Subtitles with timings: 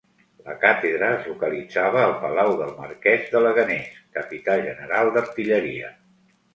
[0.45, 5.97] La càtedra es localitzava al Palau del Marquès de Leganés, Capità General d'Artilleria.